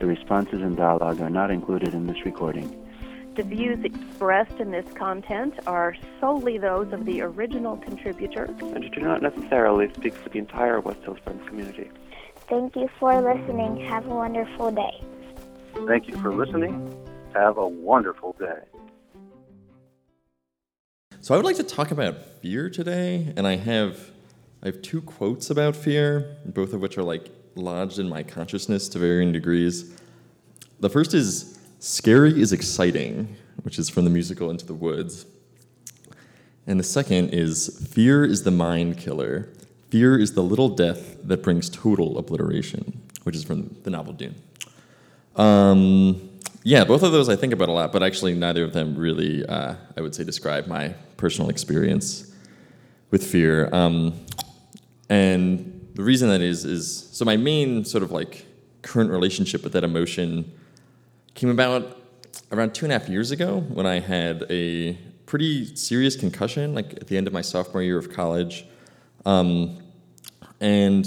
[0.00, 2.74] The responses and dialogue are not included in this recording.
[3.36, 9.00] The views expressed in this content are solely those of the original contributor and do
[9.02, 11.90] not necessarily speak for the entire West Hills Friends community.
[12.48, 13.76] Thank you for listening.
[13.88, 15.04] Have a wonderful day.
[15.86, 16.96] Thank you for listening.
[17.34, 18.62] Have a wonderful day.
[21.20, 24.10] So I would like to talk about fear today, and I have
[24.62, 27.30] I have two quotes about fear, both of which are like
[27.60, 29.96] lodged in my consciousness to varying degrees.
[30.80, 35.26] The first is Scary is exciting, which is from the musical Into the Woods.
[36.66, 39.48] And the second is Fear is the mind killer.
[39.88, 44.34] Fear is the little death that brings total obliteration, which is from the novel Dune.
[45.36, 46.30] Um,
[46.62, 49.44] yeah, both of those I think about a lot, but actually neither of them really,
[49.46, 52.34] uh, I would say, describe my personal experience
[53.10, 53.68] with fear.
[53.72, 54.14] Um,
[55.08, 58.46] and the reason that is, is so my main sort of like
[58.82, 60.50] current relationship with that emotion
[61.34, 61.98] came about
[62.52, 66.94] around two and a half years ago when I had a pretty serious concussion, like
[66.94, 68.64] at the end of my sophomore year of college.
[69.24, 69.78] Um,
[70.60, 71.06] and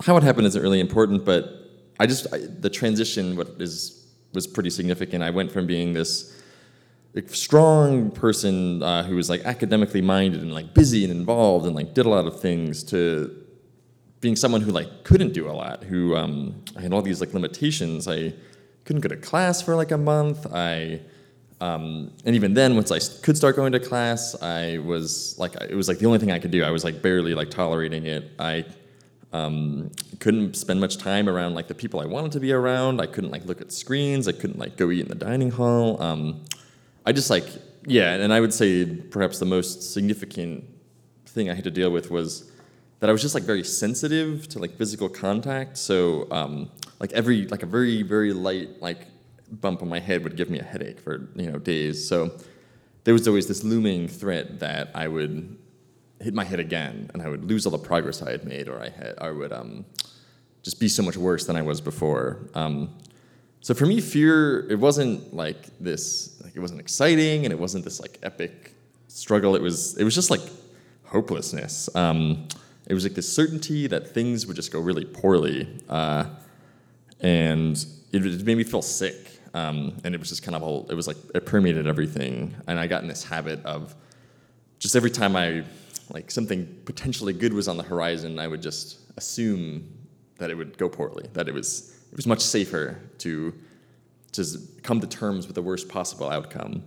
[0.00, 4.46] how it happened isn't really important, but I just I, the transition what is was
[4.46, 5.22] pretty significant.
[5.22, 6.36] I went from being this
[7.26, 11.94] strong person uh, who was like academically minded and like busy and involved and like
[11.94, 13.36] did a lot of things to
[14.20, 17.32] being someone who like couldn't do a lot, who um, I had all these like
[17.32, 18.06] limitations.
[18.06, 18.34] I
[18.84, 20.46] couldn't go to class for like a month.
[20.52, 21.00] I
[21.60, 25.74] um, and even then, once I could start going to class, I was like, it
[25.74, 26.64] was like the only thing I could do.
[26.64, 28.30] I was like barely like tolerating it.
[28.38, 28.64] I
[29.32, 29.90] um,
[30.20, 33.00] couldn't spend much time around like the people I wanted to be around.
[33.00, 34.26] I couldn't like look at screens.
[34.26, 36.02] I couldn't like go eat in the dining hall.
[36.02, 36.44] Um,
[37.04, 37.46] I just like
[37.86, 40.64] yeah, and I would say perhaps the most significant
[41.26, 42.49] thing I had to deal with was
[43.00, 45.76] that I was just like very sensitive to like physical contact.
[45.78, 49.06] So um, like every like a very very light like
[49.50, 52.06] bump on my head would give me a headache for you know days.
[52.06, 52.36] So
[53.04, 55.56] there was always this looming threat that I would
[56.20, 58.78] hit my head again and I would lose all the progress I had made, or
[58.80, 59.86] I had I would um,
[60.62, 62.50] just be so much worse than I was before.
[62.54, 62.90] Um,
[63.62, 67.84] so for me, fear it wasn't like this like it wasn't exciting and it wasn't
[67.84, 68.74] this like epic
[69.08, 69.56] struggle.
[69.56, 70.42] It was it was just like
[71.04, 71.94] hopelessness.
[71.96, 72.46] Um,
[72.90, 75.68] it was like this certainty that things would just go really poorly.
[75.88, 76.24] Uh,
[77.20, 77.76] and
[78.10, 79.38] it, it made me feel sick.
[79.54, 82.52] Um, and it was just kind of all, it was like, it permeated everything.
[82.66, 83.94] And I got in this habit of
[84.80, 85.62] just every time I,
[86.12, 89.88] like something potentially good was on the horizon, I would just assume
[90.38, 93.54] that it would go poorly, that it was, it was much safer to
[94.32, 96.82] just come to terms with the worst possible outcome.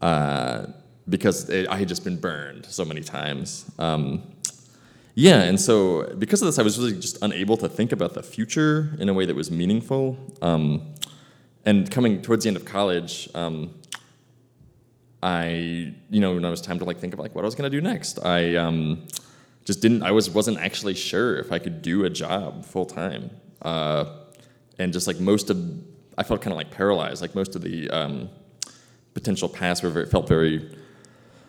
[0.00, 0.66] Uh,
[1.08, 3.68] because it, I had just been burned so many times.
[3.80, 4.33] Um,
[5.14, 8.22] yeah, and so because of this, I was really just unable to think about the
[8.22, 10.18] future in a way that was meaningful.
[10.42, 10.94] Um,
[11.64, 13.74] and coming towards the end of college, um,
[15.22, 17.54] I, you know, when it was time to like think of like what I was
[17.54, 19.06] gonna do next, I um,
[19.64, 20.02] just didn't.
[20.02, 23.30] I was wasn't actually sure if I could do a job full time,
[23.62, 24.04] uh,
[24.78, 25.56] and just like most of,
[26.18, 27.22] I felt kind of like paralyzed.
[27.22, 28.28] Like most of the um,
[29.14, 30.76] potential paths were very, felt very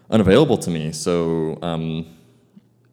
[0.09, 0.91] unavailable to me.
[0.91, 2.05] So um,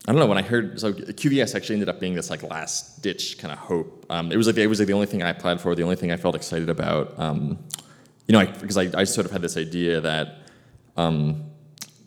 [0.06, 3.02] I don't know when I heard so QVS actually ended up being this like last
[3.02, 4.04] ditch kind of hope.
[4.10, 5.94] Um, it was like it was like the only thing I applied for, the only
[5.94, 7.16] thing I felt excited about.
[7.18, 7.58] Um,
[8.26, 10.38] you know, I, because I, I sort of had this idea that
[10.96, 11.44] um,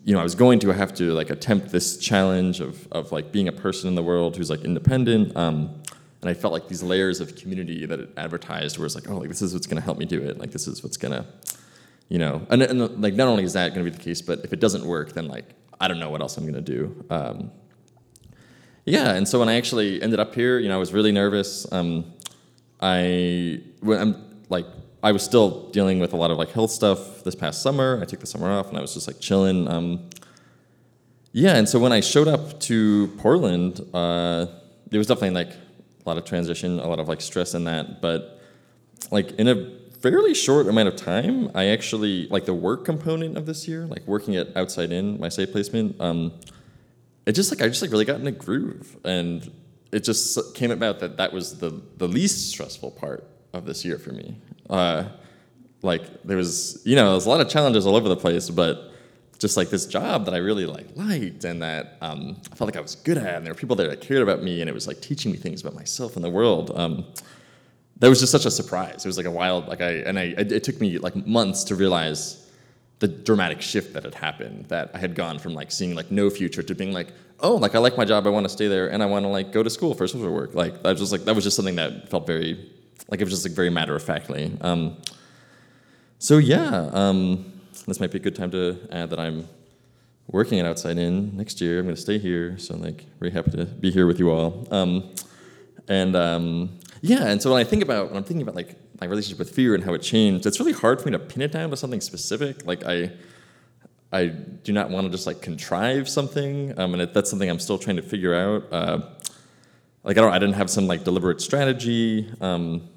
[0.04, 3.32] you know I was going to have to like attempt this challenge of of like
[3.32, 5.34] being a person in the world who's like independent.
[5.34, 5.82] Um,
[6.20, 9.28] and I felt like these layers of community that it advertised it's like, oh, like
[9.28, 10.38] this is what's going to help me do it.
[10.38, 11.24] Like this is what's going to,
[12.08, 14.40] you know, and, and like not only is that going to be the case, but
[14.44, 15.44] if it doesn't work, then like
[15.80, 17.04] I don't know what else I'm going to do.
[18.86, 21.70] Yeah, and so when I actually ended up here, you know, I was really nervous.
[21.72, 22.14] Um,
[22.80, 24.66] I, I'm like,
[25.02, 27.98] I was still dealing with a lot of like health stuff this past summer.
[28.00, 29.66] I took the summer off, and I was just like chilling.
[29.66, 30.08] Um,
[31.32, 34.46] yeah, and so when I showed up to Portland, uh,
[34.88, 38.00] there was definitely like a lot of transition, a lot of like stress in that.
[38.00, 38.40] But
[39.10, 43.46] like in a fairly short amount of time, I actually like the work component of
[43.46, 46.00] this year, like working at Outside In, my site placement.
[46.00, 46.32] Um,
[47.26, 49.50] it just like I just like really got in a groove, and
[49.92, 53.98] it just came about that that was the the least stressful part of this year
[53.98, 54.36] for me.
[54.70, 55.04] Uh,
[55.82, 58.48] like there was you know there was a lot of challenges all over the place,
[58.48, 58.92] but
[59.38, 62.76] just like this job that I really like liked and that um, I felt like
[62.76, 64.72] I was good at, and there were people there that cared about me, and it
[64.72, 66.70] was like teaching me things about myself and the world.
[66.74, 67.04] Um,
[67.98, 69.04] that was just such a surprise.
[69.04, 71.74] It was like a wild like I and I it took me like months to
[71.74, 72.45] realize
[72.98, 76.30] the dramatic shift that had happened that i had gone from like seeing like no
[76.30, 77.08] future to being like
[77.40, 79.28] oh like i like my job i want to stay there and i want to
[79.28, 80.54] like go to school for social work.
[80.54, 82.70] Like i was just like that was just something that felt very
[83.08, 84.96] like it was just like very matter of factly um,
[86.18, 87.52] so yeah um,
[87.86, 89.46] this might be a good time to add that i'm
[90.28, 93.30] working at outside in next year i'm going to stay here so i'm like very
[93.30, 94.66] happy to be here with you all.
[94.70, 95.14] Um,
[95.88, 99.06] and um, yeah and so when i think about when i'm thinking about like my
[99.06, 101.52] relationship with fear and how it changed, it's really hard for me to pin it
[101.52, 102.66] down to something specific.
[102.66, 103.12] Like I,
[104.12, 107.58] I do not want to just like contrive something, um, and it, that's something I'm
[107.58, 108.72] still trying to figure out.
[108.72, 109.00] Uh,
[110.04, 112.32] like I don't, I didn't have some like deliberate strategy.
[112.40, 112.88] Um,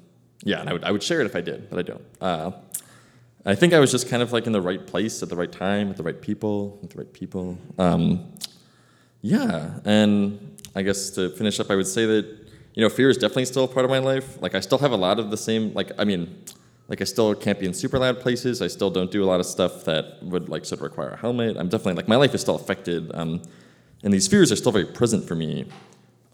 [0.42, 2.04] yeah, and I would, I would share it if I did, but I don't.
[2.20, 2.52] Uh,
[3.44, 5.50] I think I was just kind of like in the right place at the right
[5.50, 7.58] time with the right people, with the right people.
[7.78, 8.32] Um,
[9.22, 12.39] yeah, and I guess to finish up, I would say that
[12.74, 14.40] you know, fear is definitely still a part of my life.
[14.40, 15.72] Like I still have a lot of the same.
[15.74, 16.44] Like I mean,
[16.88, 18.62] like I still can't be in super loud places.
[18.62, 21.16] I still don't do a lot of stuff that would like sort of require a
[21.16, 21.56] helmet.
[21.56, 23.42] I'm definitely like my life is still affected, um,
[24.02, 25.66] and these fears are still very present for me.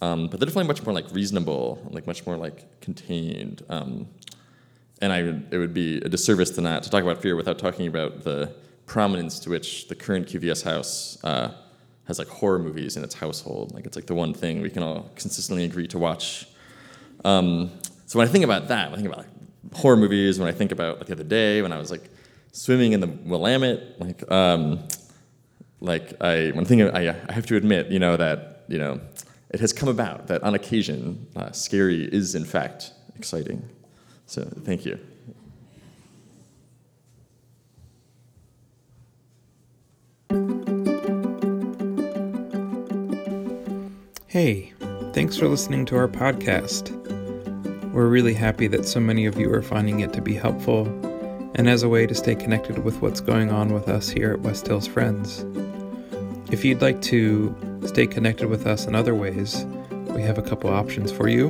[0.02, 3.62] Um, but they're definitely much more like reasonable, like much more like contained.
[3.68, 4.08] Um,
[5.00, 7.58] and I would, it would be a disservice to not to talk about fear without
[7.58, 8.54] talking about the
[8.86, 11.54] prominence to which the current QVS house uh,
[12.06, 13.74] has like horror movies in its household.
[13.74, 16.46] Like it's like the one thing we can all consistently agree to watch.
[17.24, 17.70] Um,
[18.06, 20.72] so when I think about that, I think about like, horror movies, when I think
[20.72, 22.08] about like the other day when I was like
[22.52, 24.86] swimming in the Willamette, like um,
[25.80, 29.00] like I when thinking, I, I have to admit, you know that you know
[29.50, 33.68] it has come about that on occasion, uh, scary is in fact exciting.
[34.26, 34.98] So thank you.
[44.36, 44.74] Hey,
[45.14, 46.90] thanks for listening to our podcast.
[47.90, 50.86] We're really happy that so many of you are finding it to be helpful
[51.54, 54.40] and as a way to stay connected with what's going on with us here at
[54.40, 55.46] West Hills Friends.
[56.52, 57.56] If you'd like to
[57.86, 59.64] stay connected with us in other ways,
[60.08, 61.46] we have a couple options for you.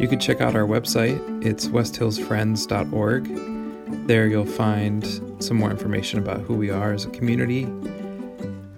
[0.00, 4.06] You can check out our website, it's westhillsfriends.org.
[4.06, 7.70] There you'll find some more information about who we are as a community.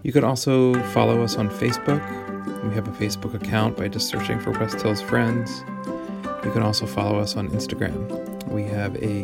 [0.02, 2.33] You can also follow us on Facebook
[2.68, 5.64] we have a Facebook account by just searching for West Hills Friends.
[6.44, 8.42] You can also follow us on Instagram.
[8.48, 9.22] We have a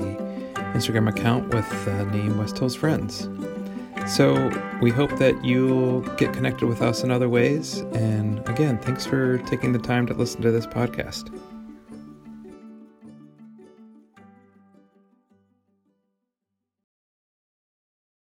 [0.74, 3.28] Instagram account with the name West Hills Friends.
[4.06, 4.50] So
[4.80, 7.80] we hope that you'll get connected with us in other ways.
[7.92, 11.30] And again, thanks for taking the time to listen to this podcast.